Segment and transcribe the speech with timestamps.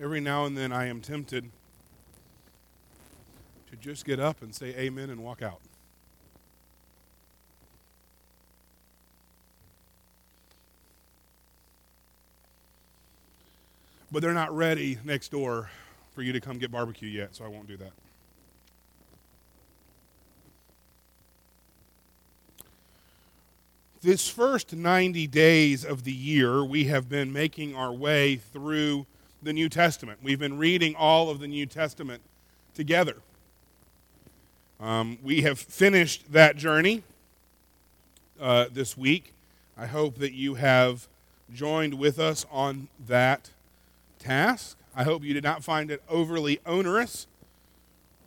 [0.00, 1.50] every now and then I am tempted
[3.70, 5.60] to just get up and say amen and walk out.
[14.10, 15.70] But they're not ready next door
[16.14, 17.92] for you to come get barbecue yet, so I won't do that.
[24.02, 29.06] This first 90 days of the year, we have been making our way through
[29.44, 30.20] the New Testament.
[30.22, 32.22] We've been reading all of the New Testament
[32.74, 33.16] together.
[34.80, 37.02] Um, we have finished that journey
[38.40, 39.34] uh, this week.
[39.76, 41.08] I hope that you have
[41.52, 43.50] joined with us on that
[44.18, 44.78] task.
[44.96, 47.26] I hope you did not find it overly onerous.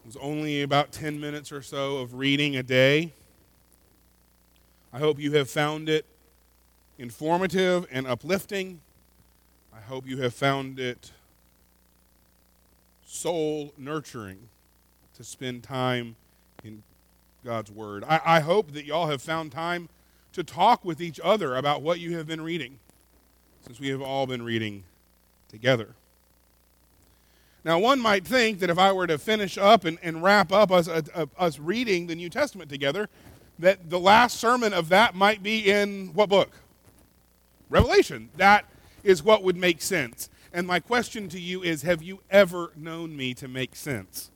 [0.04, 3.12] It was only about 10 minutes or so of reading a day.
[4.94, 6.06] I hope you have found it
[7.00, 8.81] informative and uplifting.
[9.88, 11.14] I hope you have found it
[13.06, 14.50] soul nurturing
[15.16, 16.18] to spend time
[16.62, 16.84] in
[17.46, 18.04] God's Word.
[18.04, 19.88] I, I, hope that y'all have found time
[20.34, 22.80] to talk with each other about what you have been reading,
[23.66, 24.84] since we have all been reading
[25.48, 25.96] together.
[27.64, 30.70] Now, one might think that if I were to finish up and, and wrap up
[30.70, 33.08] us, uh, uh, us reading the New Testament together,
[33.58, 36.52] that the last sermon of that might be in what book?
[37.70, 38.28] Revelation.
[38.36, 38.66] That
[39.03, 40.30] is what would make sense.
[40.53, 44.31] And my question to you is Have you ever known me to make sense?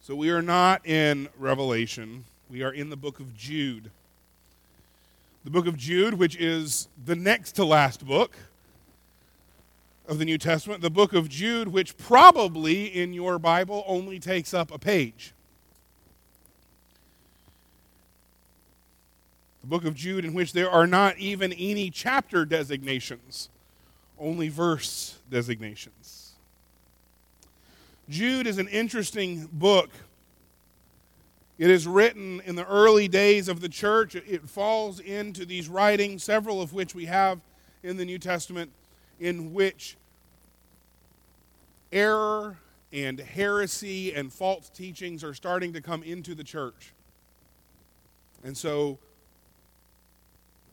[0.00, 3.90] So we are not in Revelation, we are in the book of Jude.
[5.44, 8.36] The book of Jude, which is the next to last book
[10.06, 14.54] of the New Testament, the book of Jude, which probably in your Bible only takes
[14.54, 15.32] up a page.
[19.62, 23.48] The book of Jude, in which there are not even any chapter designations,
[24.18, 26.32] only verse designations.
[28.08, 29.90] Jude is an interesting book.
[31.58, 34.16] It is written in the early days of the church.
[34.16, 37.40] It falls into these writings, several of which we have
[37.84, 38.72] in the New Testament,
[39.20, 39.96] in which
[41.92, 42.58] error
[42.92, 46.92] and heresy and false teachings are starting to come into the church.
[48.42, 48.98] And so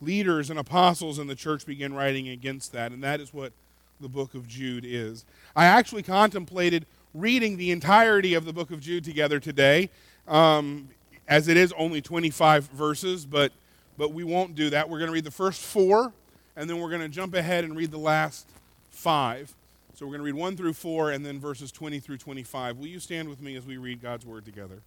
[0.00, 3.52] leaders and apostles in the church begin writing against that, and that is what
[4.00, 5.24] the book of Jude is.
[5.54, 9.90] I actually contemplated reading the entirety of the book of Jude together today,
[10.28, 10.88] um,
[11.28, 13.52] as it is only 25 verses, but,
[13.98, 14.88] but we won't do that.
[14.88, 16.12] We're going to read the first four,
[16.56, 18.46] and then we're going to jump ahead and read the last
[18.90, 19.54] five.
[19.94, 22.78] So we're going to read 1 through 4 and then verses 20 through 25.
[22.78, 24.80] Will you stand with me as we read God's word together?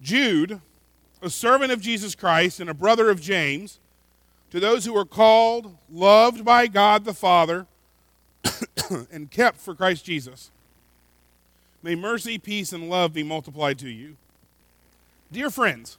[0.00, 0.60] Jude
[1.20, 3.78] a servant of Jesus Christ and a brother of James,
[4.50, 7.66] to those who are called, loved by God the Father,
[9.10, 10.50] and kept for Christ Jesus.
[11.82, 14.16] May mercy, peace, and love be multiplied to you.
[15.30, 15.98] Dear friends,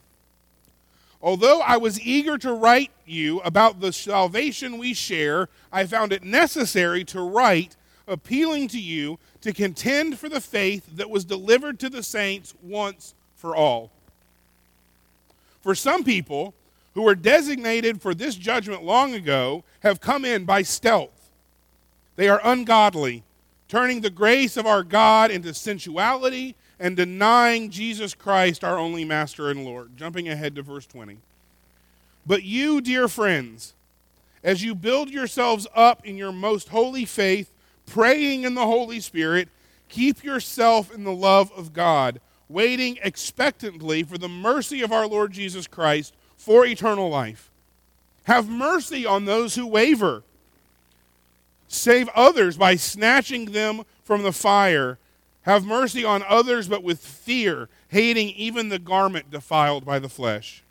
[1.21, 6.23] although I was eager to write you about the salvation we share, I found it
[6.23, 7.75] necessary to write
[8.07, 13.13] appealing to you to contend for the faith that was delivered to the saints once
[13.35, 13.91] for all.
[15.61, 16.53] For some people
[16.93, 21.31] who were designated for this judgment long ago have come in by stealth.
[22.15, 23.23] They are ungodly,
[23.67, 29.49] turning the grace of our God into sensuality and denying Jesus Christ, our only Master
[29.49, 29.95] and Lord.
[29.97, 31.17] Jumping ahead to verse 20.
[32.25, 33.73] But you, dear friends,
[34.43, 37.51] as you build yourselves up in your most holy faith,
[37.85, 39.49] praying in the Holy Spirit,
[39.89, 45.31] keep yourself in the love of God waiting expectantly for the mercy of our Lord
[45.31, 47.51] Jesus Christ for eternal life.
[48.23, 50.23] Have mercy on those who waver.
[51.67, 54.97] Save others by snatching them from the fire.
[55.43, 60.63] Have mercy on others, but with fear, hating even the garment defiled by the flesh.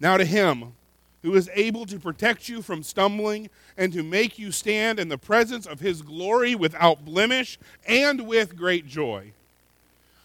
[0.00, 0.74] Now to him
[1.22, 5.18] who is able to protect you from stumbling and to make you stand in the
[5.18, 9.32] presence of his glory without blemish and with great joy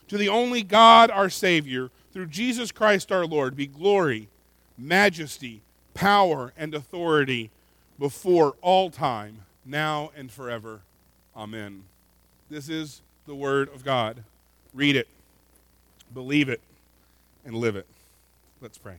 [0.07, 4.27] to the only God, our Savior, through Jesus Christ our Lord, be glory,
[4.77, 5.61] majesty,
[5.93, 7.49] power, and authority
[7.97, 10.81] before all time, now and forever.
[11.35, 11.83] Amen.
[12.49, 14.23] This is the Word of God.
[14.73, 15.07] Read it,
[16.13, 16.61] believe it,
[17.45, 17.87] and live it.
[18.61, 18.97] Let's pray.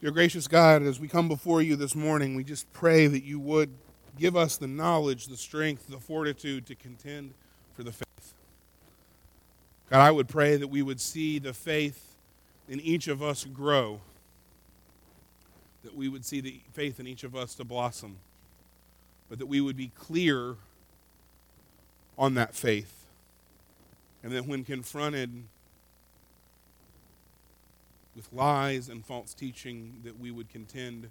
[0.00, 3.38] Dear gracious God, as we come before you this morning, we just pray that you
[3.38, 3.70] would
[4.18, 7.34] give us the knowledge, the strength, the fortitude to contend
[7.76, 8.09] for the faith.
[9.90, 12.14] God, I would pray that we would see the faith
[12.68, 14.00] in each of us grow.
[15.82, 18.16] that we would see the faith in each of us to blossom,
[19.28, 20.56] but that we would be clear
[22.18, 23.06] on that faith.
[24.22, 25.44] And that when confronted
[28.14, 31.08] with lies and false teaching, that we would contend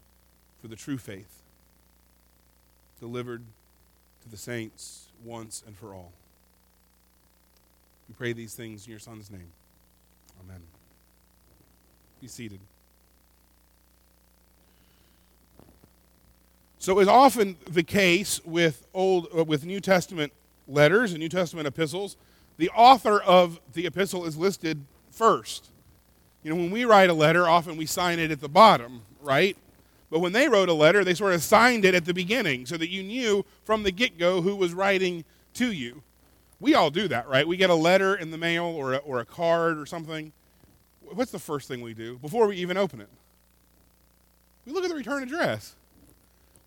[0.62, 1.42] for the true faith
[3.00, 3.44] delivered
[4.22, 6.12] to the saints once and for all.
[8.10, 9.52] We pray these things in your Son's name.
[10.44, 10.62] Amen.
[12.20, 12.60] Be seated.
[16.80, 20.34] So, it's often the case with old, uh, with New Testament
[20.68, 22.18] letters and New Testament epistles,
[22.58, 25.70] the author of the epistle is listed first.
[26.42, 29.56] You know, when we write a letter, often we sign it at the bottom, right?
[30.10, 32.78] But when they wrote a letter, they sort of signed it at the beginning so
[32.78, 36.02] that you knew from the get go who was writing to you.
[36.60, 37.48] We all do that, right?
[37.48, 40.34] We get a letter in the mail or a, or a card or something.
[41.02, 43.10] What's the first thing we do before we even open it?
[44.66, 45.76] We look at the return address.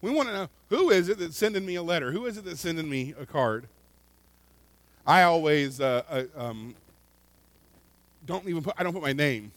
[0.01, 2.11] We want to know who is it that's sending me a letter?
[2.11, 3.69] Who is it that's sending me a card?
[5.07, 6.75] I always uh, uh, um,
[8.27, 9.53] don't even put, I don't put my name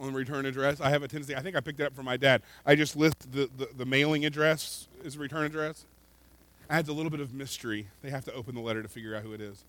[0.00, 0.80] on the return address.
[0.80, 2.42] I have a tendency, I think I picked it up from my dad.
[2.66, 5.84] I just list the, the, the mailing address as a return address.
[6.70, 7.88] Adds a little bit of mystery.
[8.02, 9.64] They have to open the letter to figure out who it is.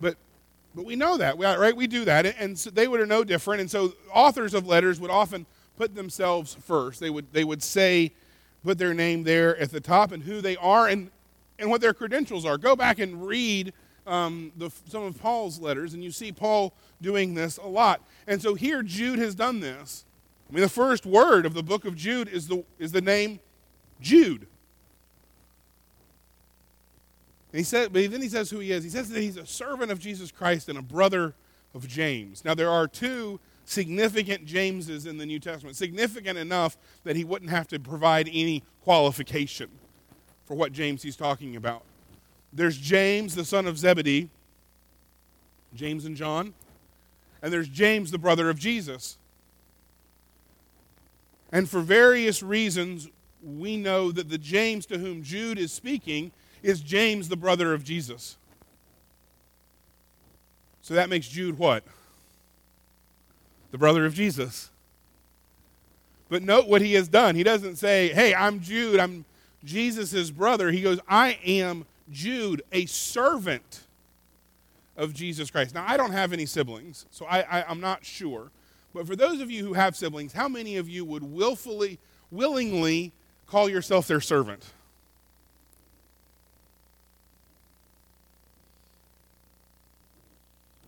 [0.00, 0.16] But
[0.74, 1.76] but we know that, right?
[1.76, 3.60] We do that, and so they were no different.
[3.60, 5.46] And so authors of letters would often
[5.76, 6.98] put themselves first.
[6.98, 8.12] They would they would say,
[8.64, 11.10] put their name there at the top and who they are and
[11.58, 12.58] and what their credentials are.
[12.58, 13.72] Go back and read
[14.06, 18.02] um, the, some of Paul's letters, and you see Paul doing this a lot.
[18.26, 20.04] And so here Jude has done this.
[20.48, 23.40] I mean, the first word of the book of Jude is the, is the name
[24.00, 24.46] Jude.
[27.54, 28.82] And he said, but then he says who he is.
[28.82, 31.34] He says that he's a servant of Jesus Christ and a brother
[31.72, 32.44] of James.
[32.44, 37.52] Now, there are two significant Jameses in the New Testament, significant enough that he wouldn't
[37.52, 39.70] have to provide any qualification
[40.46, 41.84] for what James he's talking about.
[42.52, 44.30] There's James, the son of Zebedee,
[45.76, 46.54] James and John,
[47.40, 49.16] and there's James, the brother of Jesus.
[51.52, 53.08] And for various reasons,
[53.44, 56.32] we know that the James to whom Jude is speaking
[56.64, 58.36] is James, the brother of Jesus.
[60.80, 61.84] So that makes Jude what?
[63.70, 64.70] The brother of Jesus.
[66.28, 67.36] But note what he has done.
[67.36, 69.26] He doesn't say, hey, I'm Jude, I'm
[69.62, 70.70] Jesus' brother.
[70.70, 73.82] He goes, I am Jude, a servant
[74.96, 75.74] of Jesus Christ.
[75.74, 78.50] Now, I don't have any siblings, so I, I, I'm not sure.
[78.94, 81.98] But for those of you who have siblings, how many of you would willfully,
[82.30, 83.12] willingly
[83.46, 84.64] call yourself their servant?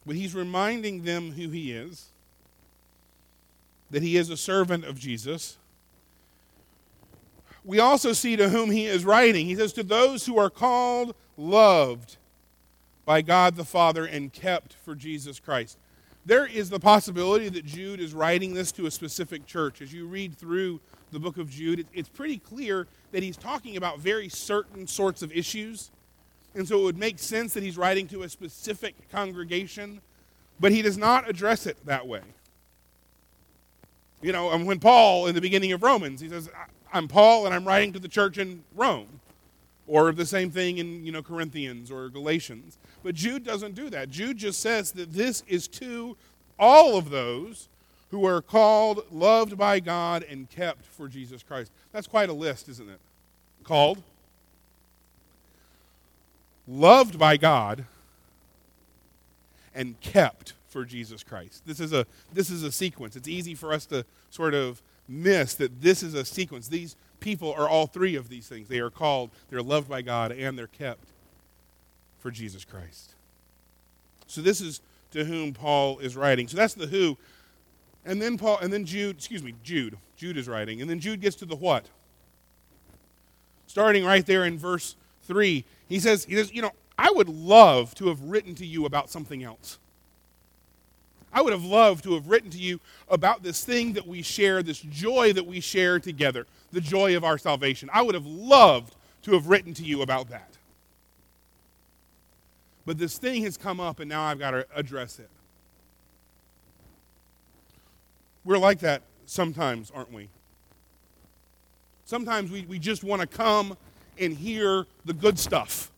[0.07, 2.11] But he's reminding them who he is,
[3.91, 5.59] that he is a servant of Jesus.
[7.65, 9.47] We also see to whom he is writing.
[9.47, 12.17] He says, To those who are called, loved
[13.05, 15.77] by God the Father, and kept for Jesus Christ.
[16.25, 19.83] There is the possibility that Jude is writing this to a specific church.
[19.83, 20.81] As you read through
[21.13, 25.33] the book of Jude, it's pretty clear that he's talking about very certain sorts of
[25.33, 25.91] issues
[26.57, 30.01] and so it would make sense that he's writing to a specific congregation,
[30.59, 32.23] but he does not address it that way.
[34.23, 36.51] You know, and when Paul, in the beginning of Romans, he says,
[36.93, 39.21] I'm Paul and I'm writing to the church in Rome.
[39.87, 42.77] Or the same thing in, you know, Corinthians or Galatians.
[43.05, 44.11] But Jude doesn't do that.
[44.11, 46.17] Jude just says that this is to
[46.59, 47.69] all of those
[48.11, 51.71] who are called, loved by God, and kept for Jesus Christ.
[51.93, 52.99] That's quite a list, isn't it?
[53.63, 54.03] Called,
[56.67, 57.85] loved by God,
[59.75, 61.63] and kept for Jesus Christ.
[61.67, 63.17] This is a this is a sequence.
[63.17, 66.69] It's easy for us to sort of miss that this is a sequence.
[66.69, 68.69] These people are all three of these things.
[68.69, 71.09] They are called, they're loved by God, and they're kept
[72.19, 73.15] for Jesus Christ.
[74.27, 74.81] So this is
[75.13, 76.49] to whom Paul is writing.
[76.49, 77.17] So that's the who.
[78.05, 79.97] And then Paul and then Jude, excuse me, Jude.
[80.17, 80.81] Jude is writing.
[80.81, 81.87] And then Jude gets to the what?
[83.67, 84.97] Starting right there in verse
[85.27, 88.87] 3, he says, he says, you know, I would love to have written to you
[88.87, 89.79] about something else.
[91.33, 92.81] I would have loved to have written to you
[93.11, 97.25] about this thing that we share, this joy that we share together, the joy of
[97.25, 97.91] our salvation.
[97.93, 100.57] I would have loved to have written to you about that.
[102.87, 105.29] But this thing has come up, and now I've got to address it.
[108.45, 110.29] We're like that sometimes, aren't we?
[112.05, 113.77] Sometimes we, we just want to come
[114.19, 115.91] and hear the good stuff.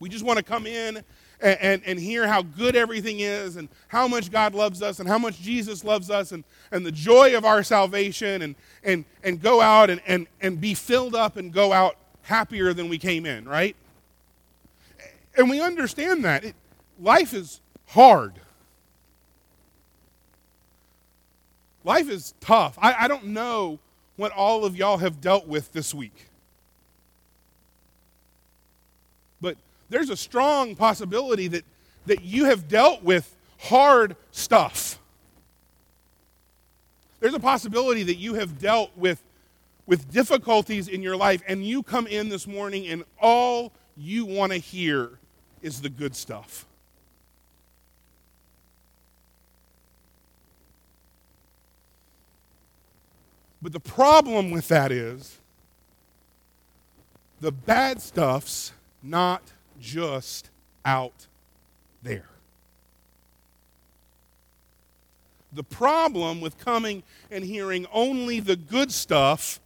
[0.00, 1.02] We just want to come in
[1.40, 5.08] and, and, and, hear how good everything is and how much God loves us and
[5.08, 9.40] how much Jesus loves us and, and the joy of our salvation and, and, and
[9.40, 13.24] go out and, and, and be filled up and go out happier than we came
[13.24, 13.76] in, right?
[15.36, 16.44] And we understand that.
[16.44, 16.54] It,
[17.00, 18.34] life is hard.
[21.84, 22.76] Life is tough.
[22.80, 23.78] I, I don't know
[24.16, 26.26] what all of y'all have dealt with this week.
[29.40, 29.56] But
[29.88, 31.64] there's a strong possibility that,
[32.06, 34.98] that you have dealt with hard stuff.
[37.20, 39.22] There's a possibility that you have dealt with,
[39.86, 44.52] with difficulties in your life, and you come in this morning and all you want
[44.52, 45.18] to hear
[45.62, 46.64] is the good stuff.
[53.60, 55.38] But the problem with that is
[57.40, 59.42] the bad stuff's not
[59.80, 60.50] just
[60.84, 61.26] out
[62.02, 62.28] there.
[65.52, 69.60] The problem with coming and hearing only the good stuff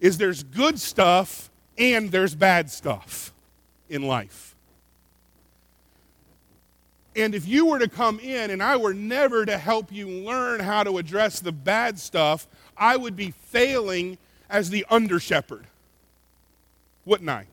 [0.00, 3.32] is there's good stuff and there's bad stuff
[3.88, 4.54] in life.
[7.16, 10.60] And if you were to come in and I were never to help you learn
[10.60, 12.46] how to address the bad stuff,
[12.76, 14.16] I would be failing
[14.48, 15.66] as the under shepherd.
[17.04, 17.46] Wouldn't I?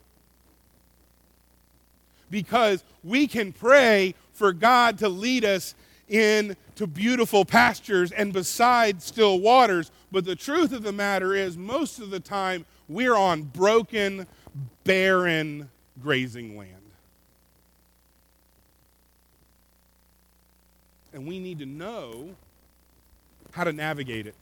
[2.29, 5.75] Because we can pray for God to lead us
[6.07, 9.91] into beautiful pastures and beside still waters.
[10.11, 14.27] But the truth of the matter is, most of the time, we're on broken,
[14.83, 15.69] barren
[16.01, 16.73] grazing land.
[21.13, 22.35] And we need to know
[23.51, 24.35] how to navigate it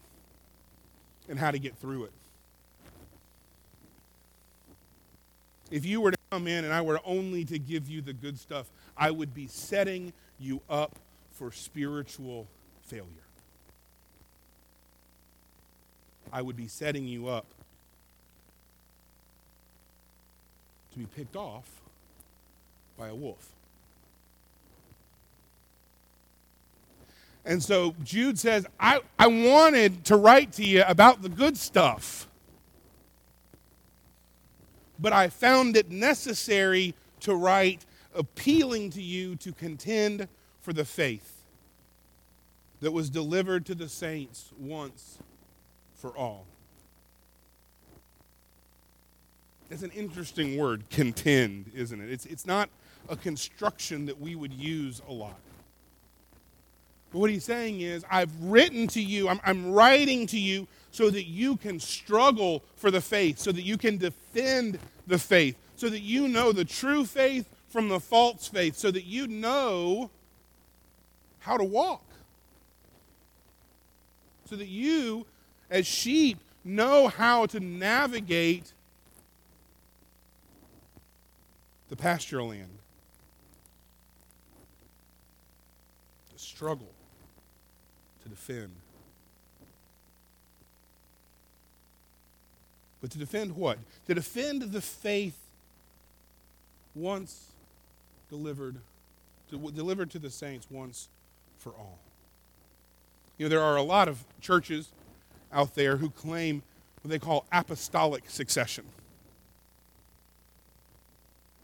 [1.30, 2.12] and how to get through it.
[5.72, 8.38] If you were to come in and I were only to give you the good
[8.38, 10.94] stuff, I would be setting you up
[11.32, 12.46] for spiritual
[12.88, 13.06] failure.
[16.34, 17.46] I would be setting you up
[20.92, 21.70] to be picked off
[22.98, 23.50] by a wolf.
[27.46, 32.27] And so Jude says, I, I wanted to write to you about the good stuff
[35.00, 40.28] but I found it necessary to write appealing to you to contend
[40.62, 41.44] for the faith
[42.82, 45.18] that was delivered to the saints once
[45.96, 46.46] for all.
[49.70, 52.12] It's an interesting word, contend, isn't it?
[52.12, 52.70] It's, it's not
[53.10, 55.40] a construction that we would use a lot.
[57.12, 61.10] But what he's saying is, I've written to you, I'm, I'm writing to you so
[61.10, 65.90] that you can struggle for the faith, so that you can defend the faith, so
[65.90, 70.10] that you know the true faith from the false faith, so that you know
[71.40, 72.06] how to walk.
[74.50, 75.25] So that you,
[75.70, 78.72] as sheep, know how to navigate
[81.90, 82.70] the pasture land,
[86.32, 86.94] to struggle,
[88.24, 88.72] to defend.
[93.06, 93.78] But to defend what?
[94.08, 95.38] To defend the faith
[96.96, 97.52] once
[98.32, 98.78] delivered,
[99.52, 101.08] to, delivered to the saints once
[101.60, 102.00] for all.
[103.38, 104.90] You know, there are a lot of churches
[105.54, 106.64] out there who claim
[107.04, 108.86] what they call apostolic succession.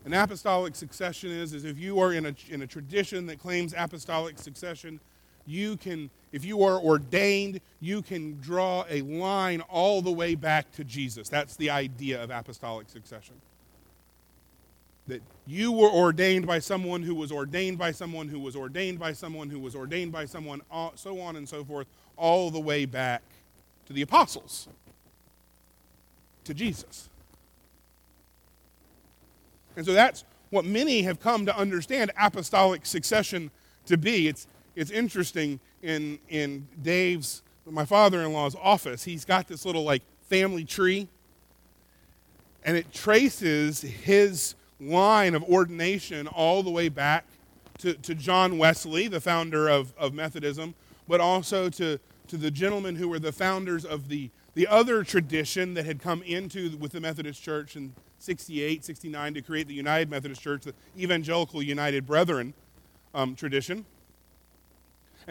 [0.05, 3.73] An apostolic succession is, is if you are in a, in a tradition that claims
[3.75, 4.99] apostolic succession,
[5.45, 10.71] you can, if you are ordained, you can draw a line all the way back
[10.73, 11.29] to Jesus.
[11.29, 13.35] That's the idea of apostolic succession.
[15.07, 19.13] That you were ordained by someone who was ordained by someone who was ordained by
[19.13, 22.85] someone who was ordained by someone, uh, so on and so forth, all the way
[22.85, 23.23] back
[23.87, 24.67] to the apostles,
[26.43, 27.09] to Jesus.
[29.75, 33.51] And so that's what many have come to understand apostolic succession
[33.85, 34.27] to be.
[34.27, 39.83] It's, it's interesting in, in Dave's, my father in law's office, he's got this little
[39.83, 41.07] like family tree,
[42.63, 47.25] and it traces his line of ordination all the way back
[47.79, 50.75] to, to John Wesley, the founder of, of Methodism,
[51.07, 55.73] but also to, to the gentlemen who were the founders of the, the other tradition
[55.73, 60.09] that had come into with the Methodist Church in 68, 69 to create the United
[60.09, 62.53] Methodist Church, the Evangelical United Brethren
[63.13, 63.85] um, tradition.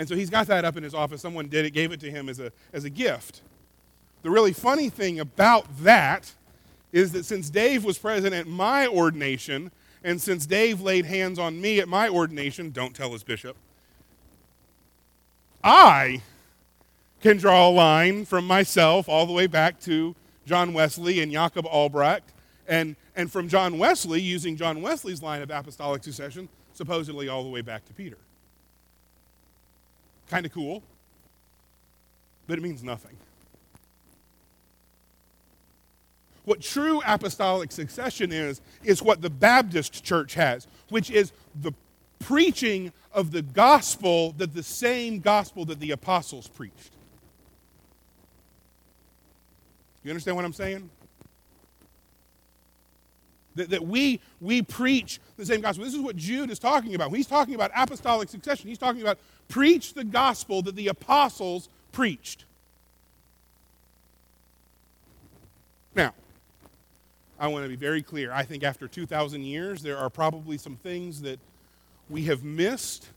[0.00, 1.20] And so he's got that up in his office.
[1.20, 3.42] Someone did it, gave it to him as a, as a gift.
[4.22, 6.32] The really funny thing about that
[6.90, 9.70] is that since Dave was present at my ordination,
[10.02, 13.56] And since Dave laid hands on me at my ordination, don't tell his bishop,
[15.62, 16.22] I
[17.20, 20.16] can draw a line from myself all the way back to
[20.46, 22.22] John Wesley and Jacob Albright,
[22.66, 27.50] and, and from John Wesley, using John Wesley's line of apostolic succession, supposedly all the
[27.50, 28.16] way back to Peter.
[30.30, 30.84] Kind of cool,
[32.46, 33.16] but it means nothing.
[36.44, 41.72] What true apostolic succession is, is what the Baptist church has, which is the
[42.20, 46.92] preaching of the gospel that the same gospel that the apostles preached.
[50.04, 50.88] You understand what I'm saying?
[53.60, 55.84] That, that we, we preach the same gospel.
[55.84, 57.14] This is what Jude is talking about.
[57.14, 58.68] He's talking about apostolic succession.
[58.70, 62.46] He's talking about preach the gospel that the apostles preached.
[65.94, 66.14] Now,
[67.38, 68.32] I want to be very clear.
[68.32, 71.38] I think after 2,000 years, there are probably some things that
[72.08, 73.10] we have missed,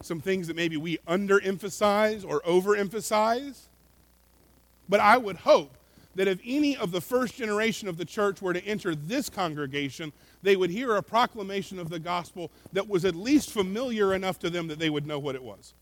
[0.00, 3.62] some things that maybe we underemphasize or overemphasize.
[4.88, 5.76] But I would hope
[6.14, 10.12] that if any of the first generation of the church were to enter this congregation,
[10.42, 14.50] they would hear a proclamation of the gospel that was at least familiar enough to
[14.50, 15.74] them that they would know what it was.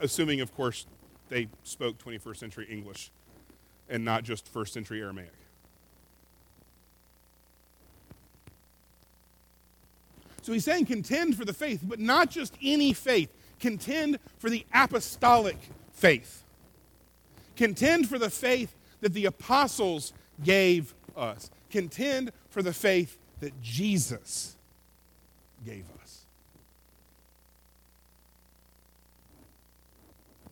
[0.00, 0.86] Assuming, of course,
[1.28, 3.10] they spoke 21st century English
[3.88, 5.32] and not just first century Aramaic.
[10.42, 13.30] So he's saying contend for the faith, but not just any faith.
[13.58, 15.58] Contend for the apostolic
[15.92, 16.44] faith.
[17.56, 21.50] Contend for the faith that the apostles gave us.
[21.70, 24.56] Contend for the faith that Jesus
[25.64, 26.24] gave us.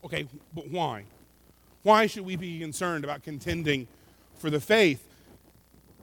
[0.05, 1.05] Okay, but why?
[1.83, 3.89] Why should we be concerned about contending
[4.39, 5.05] for the faith?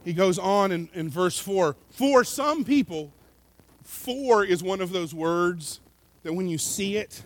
[0.03, 3.11] He goes on in, in verse 4 For some people,
[3.83, 5.79] for is one of those words
[6.23, 7.23] that when you see it,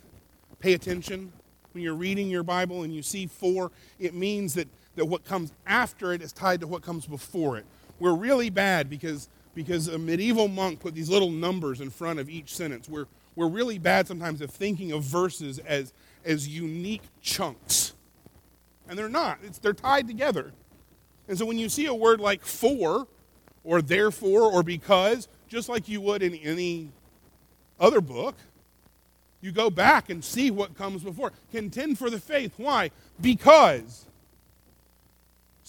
[0.60, 1.32] pay attention.
[1.73, 5.54] When you're reading your Bible and you see for, it means that that what comes
[5.65, 7.65] after it is tied to what comes before it.
[7.99, 12.30] We're really bad because, because a medieval monk put these little numbers in front of
[12.30, 12.89] each sentence.
[12.89, 15.93] We're, we're really bad sometimes of thinking of verses as,
[16.25, 17.93] as unique chunks.
[18.88, 20.52] And they're not, it's, they're tied together.
[21.28, 23.08] And so when you see a word like for,
[23.63, 26.89] or therefore, or because, just like you would in any
[27.80, 28.36] other book,
[29.41, 31.32] you go back and see what comes before.
[31.52, 32.54] Contend for the faith.
[32.58, 32.91] Why?
[33.21, 34.06] Because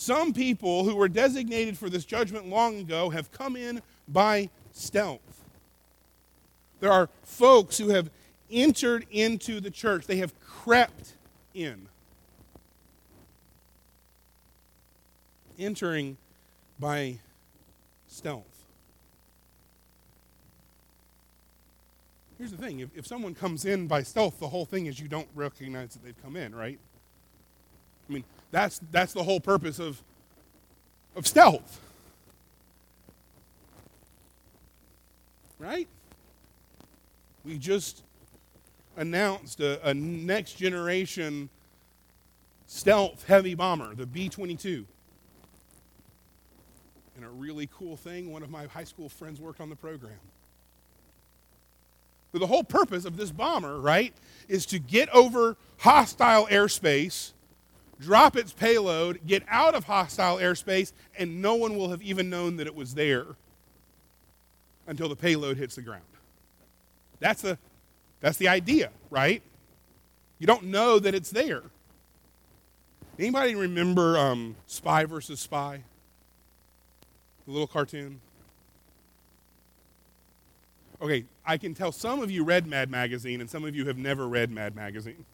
[0.01, 5.45] some people who were designated for this judgment long ago have come in by stealth.
[6.81, 8.09] There are folks who have
[8.51, 11.17] entered into the church, they have crept
[11.53, 11.87] in.
[15.59, 16.17] Entering
[16.79, 17.19] by
[18.09, 18.65] stealth.
[22.39, 25.09] Here's the thing if, if someone comes in by stealth, the whole thing is you
[25.09, 26.79] don't recognize that they've come in, right?
[28.09, 30.03] I mean, that's, that's the whole purpose of,
[31.15, 31.81] of stealth.
[35.59, 35.89] Right?
[37.45, 38.03] We just
[38.97, 41.49] announced a, a next generation
[42.67, 44.87] stealth heavy bomber, the B 22.
[47.17, 50.19] And a really cool thing, one of my high school friends worked on the program.
[52.33, 54.15] But the whole purpose of this bomber, right,
[54.49, 57.33] is to get over hostile airspace
[58.01, 62.57] drop its payload, get out of hostile airspace, and no one will have even known
[62.57, 63.27] that it was there
[64.87, 66.03] until the payload hits the ground.
[67.21, 67.59] That's the,
[68.21, 69.43] that's the idea, right?
[70.39, 71.63] You don't know that it's there.
[73.19, 75.83] Anybody remember um, Spy versus Spy?
[77.45, 78.21] The little cartoon?
[81.03, 83.99] Okay, I can tell some of you read Mad Magazine and some of you have
[83.99, 85.27] never read Mad Magazine.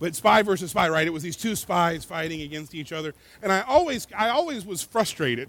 [0.00, 1.06] But spy versus spy, right?
[1.06, 3.14] It was these two spies fighting against each other.
[3.42, 5.48] And I always, I always was frustrated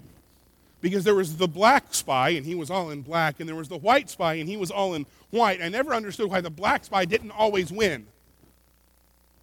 [0.80, 3.68] because there was the black spy and he was all in black, and there was
[3.68, 5.62] the white spy and he was all in white.
[5.62, 8.06] I never understood why the black spy didn't always win.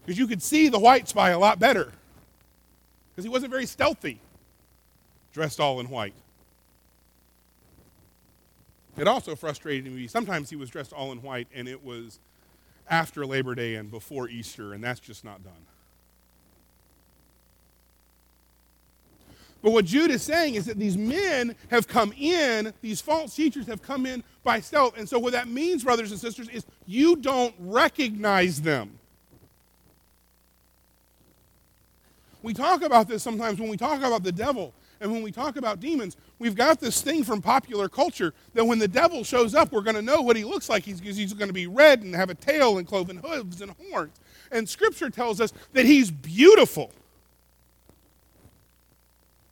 [0.06, 1.92] Because you could see the white spy a lot better.
[3.12, 4.20] Because he wasn't very stealthy,
[5.34, 6.14] dressed all in white.
[8.98, 10.08] It also frustrated me.
[10.08, 12.20] Sometimes he was dressed all in white and it was
[12.90, 15.54] after Labor Day and before Easter, and that's just not done.
[19.62, 23.66] But what Jude is saying is that these men have come in, these false teachers
[23.68, 24.98] have come in by stealth.
[24.98, 28.98] And so, what that means, brothers and sisters, is you don't recognize them.
[32.44, 35.58] We talk about this sometimes when we talk about the devil And when we talk
[35.58, 39.72] about demons, we've got this thing from popular culture that when the devil shows up,
[39.72, 40.84] we're going to know what he looks like.
[40.84, 44.20] He's, he's going to be red and have a tail and cloven hooves and horns.
[44.52, 46.92] And Scripture tells us that he's beautiful.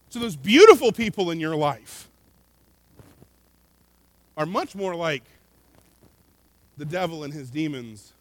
[0.10, 2.10] So those beautiful people in your life
[4.38, 5.24] are much more like
[6.78, 8.14] the devil and his demons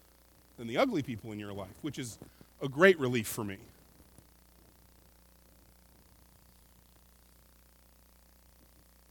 [0.57, 2.17] than the ugly people in your life, which is
[2.61, 3.57] a great relief for me.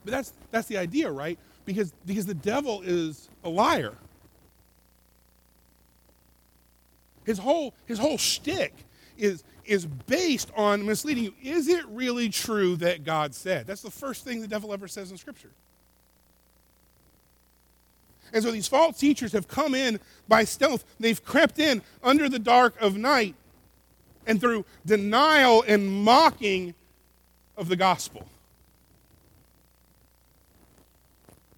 [0.05, 1.39] But that's, that's the idea, right?
[1.65, 3.95] Because, because the devil is a liar.
[7.25, 8.75] His whole, his whole shtick
[9.17, 11.35] is, is based on misleading you.
[11.43, 13.67] Is it really true that God said?
[13.67, 15.51] That's the first thing the devil ever says in Scripture.
[18.33, 20.85] And so these false teachers have come in by stealth.
[20.99, 23.37] They've crept in under the dark of night
[24.27, 26.75] and through denial and mocking
[27.57, 28.27] of the gospel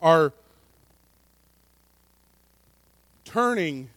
[0.06, 0.32] are
[3.24, 3.90] turning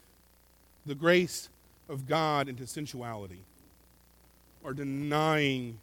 [0.83, 1.49] the grace
[1.87, 3.43] of God into sensuality,
[4.65, 5.77] are denying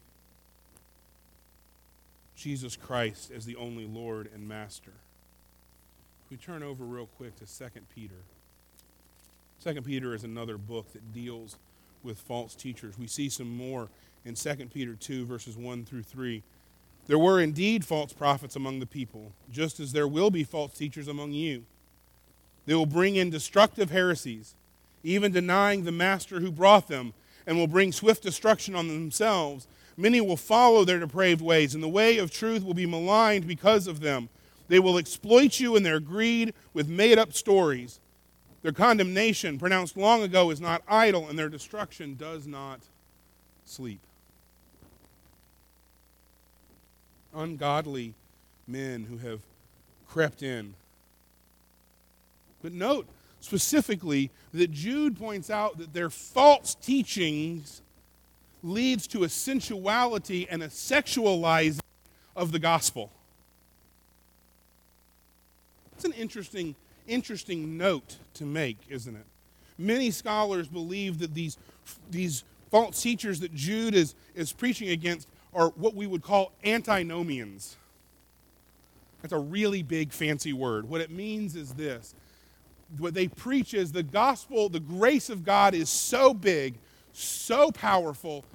[2.35, 4.91] Jesus Christ as the only Lord and Master.
[6.25, 8.15] If we turn over real quick to 2 Peter.
[9.63, 11.55] 2 Peter is another book that deals
[12.03, 12.99] with false teachers.
[12.99, 13.87] We see some more
[14.25, 16.43] in 2 Peter 2, verses 1 through 3.
[17.07, 21.07] There were indeed false prophets among the people, just as there will be false teachers
[21.07, 21.63] among you.
[22.65, 24.53] They will bring in destructive heresies,
[25.03, 27.13] even denying the master who brought them,
[27.45, 29.67] and will bring swift destruction on themselves.
[29.95, 33.87] Many will follow their depraved ways, and the way of truth will be maligned because
[33.87, 34.27] of them.
[34.67, 38.01] They will exploit you in their greed with made up stories.
[38.63, 42.81] Their condemnation, pronounced long ago, is not idle, and their destruction does not
[43.65, 44.01] sleep.
[47.37, 48.13] Ungodly
[48.67, 49.41] men who have
[50.07, 50.73] crept in.
[52.61, 53.07] But note
[53.39, 57.81] specifically that Jude points out that their false teachings
[58.63, 61.79] leads to a sensuality and a sexualizing
[62.35, 63.11] of the gospel.
[65.93, 66.75] It's an interesting,
[67.07, 69.25] interesting note to make, isn't it?
[69.77, 71.57] Many scholars believe that these,
[72.09, 77.75] these false teachers that Jude is, is preaching against are what we would call antinomians.
[79.21, 80.87] That's a really big, fancy word.
[80.87, 82.13] What it means is this
[82.97, 86.75] what they preach is the gospel, the grace of God is so big,
[87.11, 88.45] so powerful,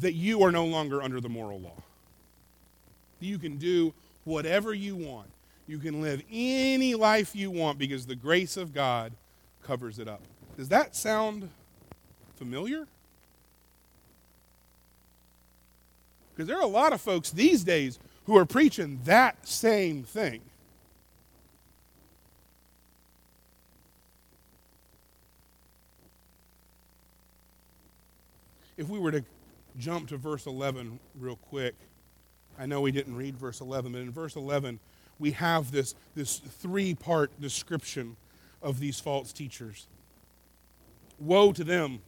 [0.00, 1.82] that you are no longer under the moral law.
[3.20, 3.92] You can do
[4.24, 5.28] whatever you want.
[5.66, 9.12] You can live any life you want because the grace of God
[9.62, 10.22] covers it up.
[10.56, 11.50] Does that sound
[12.36, 12.86] familiar?
[16.36, 20.42] Because there are a lot of folks these days who are preaching that same thing.
[28.76, 29.24] If we were to
[29.78, 31.74] jump to verse 11 real quick,
[32.58, 34.78] I know we didn't read verse 11, but in verse 11,
[35.18, 38.16] we have this, this three part description
[38.60, 39.86] of these false teachers.
[41.18, 42.00] Woe to them,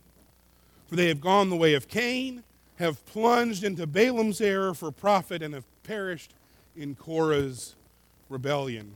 [0.86, 2.44] for they have gone the way of Cain
[2.78, 6.32] have plunged into Balaam's error for profit and have perished
[6.76, 7.74] in Korah's
[8.28, 8.94] rebellion.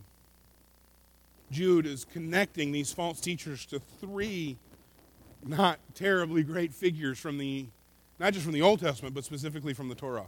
[1.51, 4.57] Jude is connecting these false teachers to three
[5.45, 7.67] not terribly great figures from the,
[8.21, 10.27] not just from the Old Testament, but specifically from the Torah,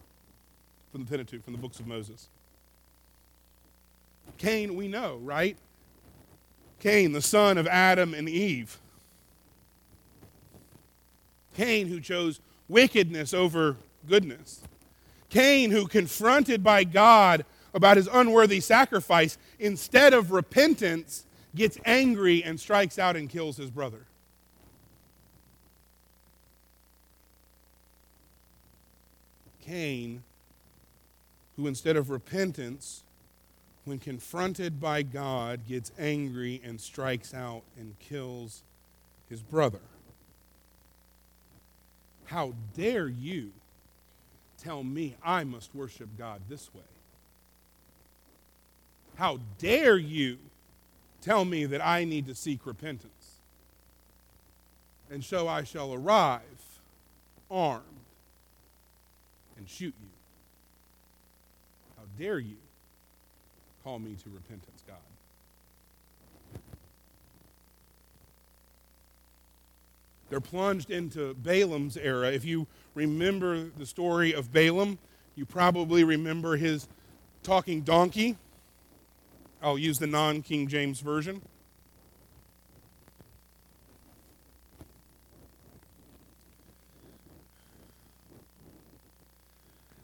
[0.90, 2.28] from the Pentateuch, from the books of Moses.
[4.36, 5.56] Cain, we know, right?
[6.80, 8.78] Cain, the son of Adam and Eve.
[11.54, 12.40] Cain, who chose
[12.74, 13.76] wickedness over
[14.08, 14.60] goodness.
[15.30, 22.58] Cain, who confronted by God about his unworthy sacrifice, instead of repentance, gets angry and
[22.58, 24.00] strikes out and kills his brother.
[29.64, 30.24] Cain,
[31.56, 33.04] who instead of repentance,
[33.84, 38.62] when confronted by God, gets angry and strikes out and kills
[39.30, 39.78] his brother.
[42.26, 43.52] How dare you
[44.58, 46.82] tell me I must worship God this way?
[49.16, 50.38] How dare you
[51.20, 53.38] tell me that I need to seek repentance?
[55.10, 56.40] And so I shall arrive
[57.50, 57.84] armed
[59.56, 60.08] and shoot you.
[61.96, 62.56] How dare you
[63.84, 64.96] call me to repentance, God?
[70.28, 72.24] They're plunged into Balaam's error.
[72.24, 74.98] If you remember the story of Balaam,
[75.36, 76.86] You probably remember his
[77.42, 78.36] talking donkey.
[79.60, 81.42] I'll use the non King James Version.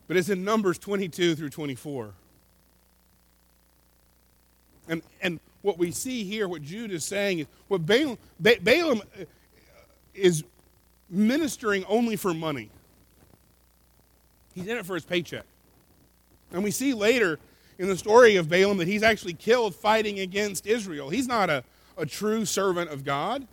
[0.09, 2.15] But it's in Numbers 22 through 24.
[4.89, 9.03] And, and what we see here, what Jude is saying, is what Balaam, ba- Balaam
[10.15, 10.45] is
[11.09, 12.71] ministering only for money.
[14.55, 15.45] He's in it for his paycheck.
[16.53, 17.39] And we see later
[17.79, 21.09] in the story of Balaam that he's actually killed fighting against Israel.
[21.09, 21.65] He's not a,
[21.97, 23.47] a true servant of God,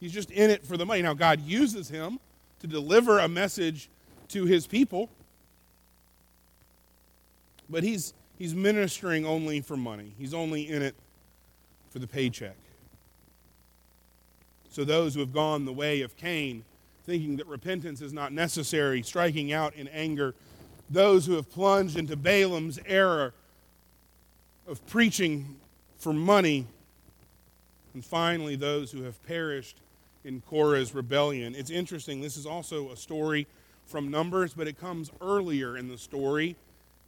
[0.00, 1.02] he's just in it for the money.
[1.02, 2.18] Now, God uses him
[2.60, 3.88] to deliver a message
[4.28, 5.10] to his people,
[7.68, 10.94] but he's, he's ministering only for money, he's only in it
[11.90, 12.56] for the paycheck.
[14.72, 16.64] So, those who have gone the way of Cain,
[17.04, 20.34] thinking that repentance is not necessary, striking out in anger,
[20.88, 23.34] those who have plunged into Balaam's error
[24.66, 25.56] of preaching
[25.98, 26.66] for money,
[27.92, 29.76] and finally, those who have perished
[30.24, 31.54] in Korah's rebellion.
[31.54, 33.46] It's interesting, this is also a story
[33.84, 36.56] from Numbers, but it comes earlier in the story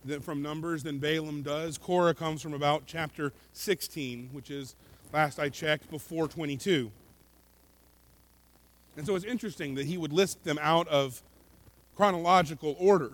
[0.04, 1.78] than from Numbers than Balaam does.
[1.78, 4.76] Korah comes from about chapter 16, which is,
[5.14, 6.90] last I checked, before 22.
[8.96, 11.22] And so it's interesting that he would list them out of
[11.96, 13.12] chronological order.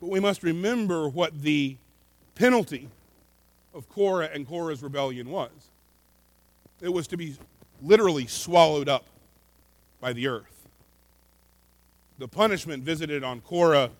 [0.00, 1.76] But we must remember what the
[2.34, 2.88] penalty
[3.74, 5.50] of Korah and Korah's rebellion was.
[6.80, 7.36] It was to be
[7.82, 9.04] literally swallowed up
[10.00, 10.68] by the earth.
[12.18, 13.90] The punishment visited on Korah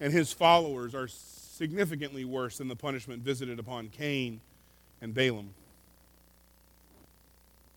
[0.00, 4.40] and his followers are significantly worse than the punishment visited upon Cain
[5.00, 5.50] and Balaam.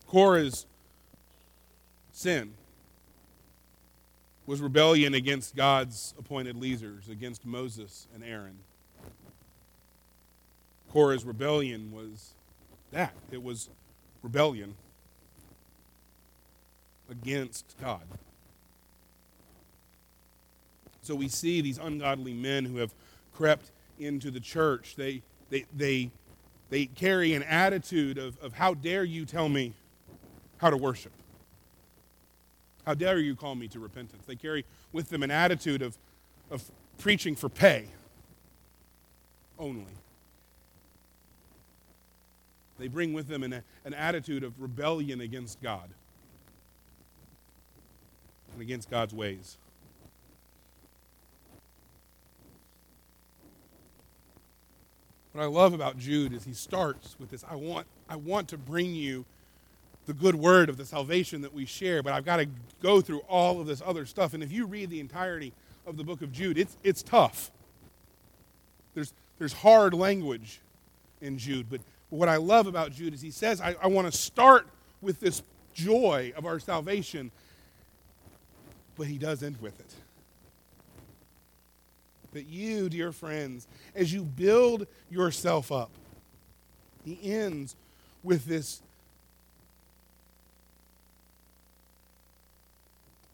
[0.07, 0.65] Korah's
[2.15, 2.53] sin
[4.45, 8.57] was rebellion against God's appointed leaders, against Moses and Aaron.
[10.91, 12.33] Korah's rebellion was
[12.91, 13.69] that it was
[14.23, 14.75] rebellion
[17.09, 18.03] against God.
[21.01, 22.93] So we see these ungodly men who have
[23.33, 24.95] crept into the church.
[24.95, 26.11] They, they, they,
[26.69, 29.73] they carry an attitude of, of how dare you tell me
[30.57, 31.11] how to worship?
[32.85, 34.23] How dare you call me to repentance?
[34.25, 35.97] They carry with them an attitude of,
[36.51, 36.63] of
[36.97, 37.87] preaching for pay
[39.57, 39.93] only.
[42.77, 45.89] They bring with them an, an attitude of rebellion against God
[48.53, 49.57] and against God's ways.
[55.31, 58.57] What I love about Jude is he starts with this I want, I want to
[58.57, 59.25] bring you
[60.05, 62.47] the good word of the salvation that we share, but I've got to
[62.81, 64.33] go through all of this other stuff.
[64.33, 65.51] And if you read the entirety
[65.85, 67.51] of the book of Jude, it's, it's tough.
[68.93, 70.61] There's, there's hard language
[71.21, 71.67] in Jude.
[71.69, 74.67] But what I love about Jude is he says, I, I want to start
[75.01, 75.41] with this
[75.73, 77.31] joy of our salvation,
[78.97, 79.93] but he does end with it.
[82.33, 85.89] That you, dear friends, as you build yourself up,
[87.03, 87.75] he ends
[88.23, 88.81] with this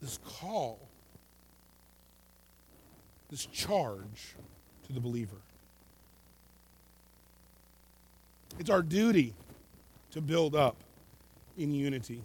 [0.02, 0.80] this call,
[3.30, 4.36] this charge
[4.88, 5.38] to the believer.
[8.60, 9.34] It's our duty
[10.12, 10.76] to build up
[11.58, 12.22] in unity.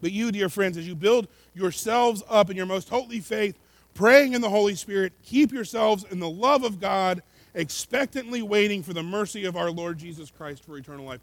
[0.00, 3.58] But you, dear friends, as you build yourselves up in your most holy faith,
[3.94, 7.22] praying in the Holy Spirit, keep yourselves in the love of God,
[7.54, 11.20] expectantly waiting for the mercy of our Lord Jesus Christ for eternal life.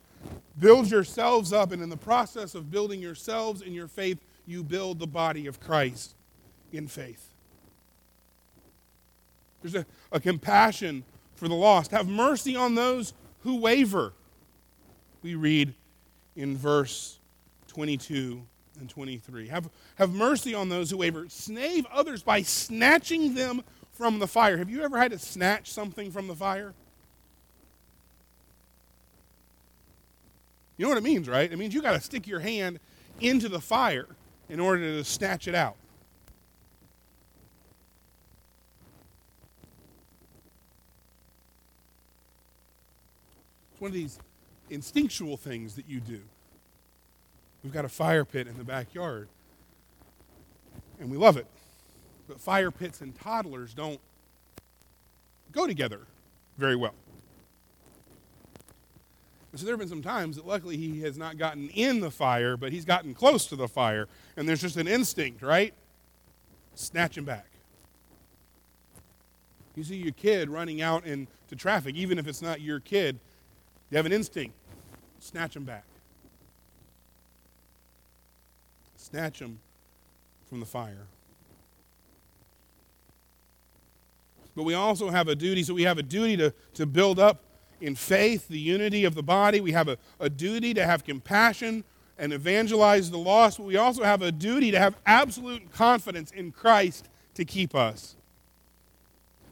[0.60, 4.98] Build yourselves up, and in the process of building yourselves in your faith, you build
[4.98, 6.16] the body of Christ
[6.72, 7.30] in faith.
[9.62, 11.04] There's a, a compassion
[11.36, 11.92] for the lost.
[11.92, 14.14] Have mercy on those who waver.
[15.22, 15.74] We read
[16.36, 17.20] in verse
[17.68, 18.42] 22
[18.80, 19.48] and 23.
[19.48, 21.26] Have, have mercy on those who waver.
[21.28, 24.58] Snave others by snatching them from the fire.
[24.58, 26.74] Have you ever had to snatch something from the fire?
[30.78, 31.52] You know what it means, right?
[31.52, 32.80] It means you got to stick your hand
[33.20, 34.08] into the fire
[34.50, 35.76] in order to snatch it out.
[43.72, 44.18] It's one of these
[44.70, 46.20] instinctual things that you do.
[47.64, 49.28] We've got a fire pit in the backyard,
[51.00, 51.48] and we love it.
[52.28, 54.00] But fire pits and toddlers don't
[55.52, 56.02] go together
[56.58, 56.94] very well.
[59.58, 62.12] And so there have been some times that luckily he has not gotten in the
[62.12, 64.08] fire, but he's gotten close to the fire.
[64.36, 65.74] And there's just an instinct, right?
[66.76, 67.48] Snatch him back.
[69.76, 73.20] You see your kid running out into traffic, even if it's not your kid,
[73.90, 74.54] you have an instinct.
[75.18, 75.86] Snatch him back.
[78.96, 79.58] Snatch him
[80.48, 81.08] from the fire.
[84.56, 87.42] But we also have a duty, so we have a duty to, to build up
[87.82, 89.62] in faith the unity of the body.
[89.62, 91.84] We have a, a duty to have compassion
[92.18, 96.52] and evangelize the lost, but we also have a duty to have absolute confidence in
[96.52, 98.16] Christ to keep us.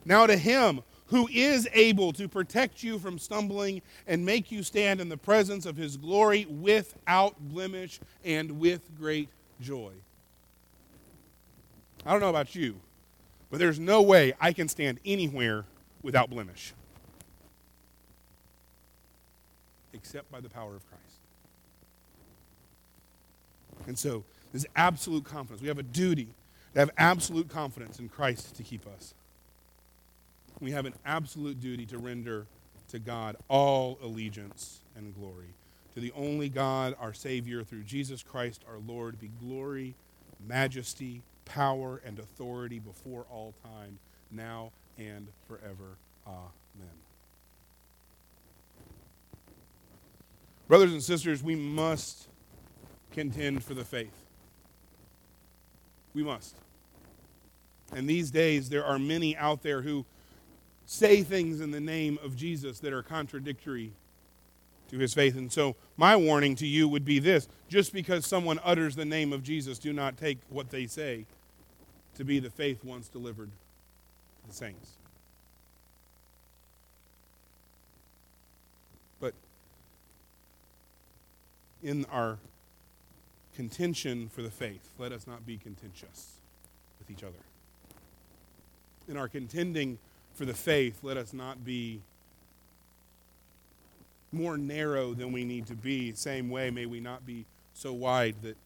[0.03, 4.99] Now, to Him who is able to protect you from stumbling and make you stand
[4.99, 9.29] in the presence of His glory without blemish and with great
[9.61, 9.91] joy.
[12.05, 12.79] I don't know about you,
[13.51, 15.65] but there's no way I can stand anywhere
[16.01, 16.73] without blemish
[20.05, 21.17] except by the power of Christ.
[23.87, 25.61] And so, there's absolute confidence.
[25.61, 26.27] We have a duty
[26.73, 29.15] to have absolute confidence in Christ to keep us.
[30.59, 32.45] We have an absolute duty to render
[32.89, 35.53] to God all allegiance and glory.
[35.95, 39.95] To the only God, our Savior, through Jesus Christ our Lord, be glory,
[40.47, 43.97] majesty, power, and authority before all time,
[44.31, 45.97] now and forever.
[46.27, 47.14] Amen.
[50.67, 52.27] Brothers and sisters, we must
[53.11, 54.25] contend for the faith.
[56.13, 56.55] We must.
[57.93, 60.05] And these days, there are many out there who
[60.85, 63.91] say things in the name of Jesus that are contradictory
[64.89, 65.35] to his faith.
[65.35, 69.33] And so, my warning to you would be this just because someone utters the name
[69.33, 71.25] of Jesus, do not take what they say
[72.15, 73.49] to be the faith once delivered
[74.41, 74.97] to the saints.
[81.83, 82.37] In our
[83.55, 86.33] contention for the faith, let us not be contentious
[86.99, 87.33] with each other.
[89.07, 89.97] In our contending
[90.33, 92.01] for the faith, let us not be
[94.31, 96.11] more narrow than we need to be.
[96.13, 98.57] Same way, may we not be so wide that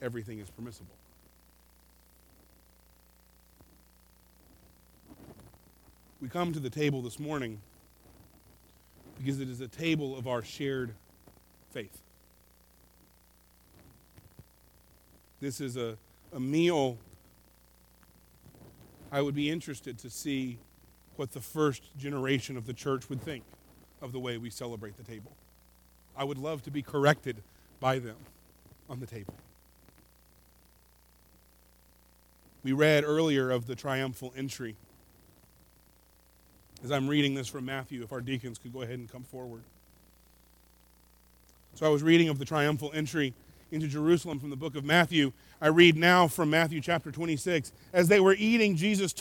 [0.00, 0.94] everything is permissible.
[6.20, 7.60] We come to the table this morning
[9.18, 10.94] because it is a table of our shared
[11.72, 12.02] faith.
[15.40, 15.96] This is a,
[16.32, 16.98] a meal.
[19.10, 20.58] I would be interested to see
[21.16, 23.42] what the first generation of the church would think
[24.00, 25.32] of the way we celebrate the table.
[26.16, 27.42] I would love to be corrected
[27.80, 28.16] by them
[28.88, 29.34] on the table.
[32.62, 34.76] We read earlier of the triumphal entry.
[36.84, 39.62] As I'm reading this from Matthew, if our deacons could go ahead and come forward.
[41.74, 43.34] So I was reading of the triumphal entry
[43.70, 45.32] into Jerusalem from the book of Matthew.
[45.60, 47.72] I read now from Matthew chapter 26.
[47.92, 49.20] As they were eating, Jesus took